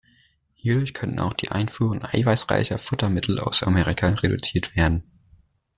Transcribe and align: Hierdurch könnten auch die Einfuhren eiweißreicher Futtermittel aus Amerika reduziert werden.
Hierdurch 0.55 0.95
könnten 0.95 1.19
auch 1.19 1.33
die 1.35 1.51
Einfuhren 1.51 2.03
eiweißreicher 2.03 2.79
Futtermittel 2.79 3.37
aus 3.39 3.61
Amerika 3.61 4.07
reduziert 4.09 4.75
werden. 4.75 5.03